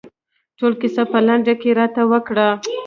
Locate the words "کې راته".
1.61-2.01